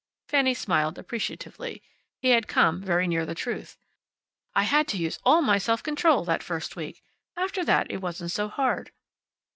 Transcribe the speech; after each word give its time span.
Fanny 0.27 0.55
smiled, 0.55 0.97
appreciatively. 0.97 1.83
He 2.23 2.31
had 2.31 2.47
come 2.47 2.81
very 2.81 3.07
near 3.07 3.23
the 3.23 3.35
truth. 3.35 3.77
"I 4.55 4.63
had 4.63 4.87
to 4.87 4.97
use 4.97 5.19
all 5.23 5.43
my 5.43 5.59
self 5.59 5.83
control, 5.83 6.25
that 6.25 6.41
first 6.41 6.75
week. 6.75 7.03
After 7.37 7.63
that 7.65 7.85
it 7.91 7.97
wasn't 7.97 8.31
so 8.31 8.47
hard." 8.49 8.89